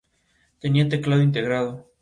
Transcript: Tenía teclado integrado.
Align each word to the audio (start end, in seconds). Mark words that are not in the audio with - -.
Tenía 0.59 0.89
teclado 0.89 1.21
integrado. 1.21 1.85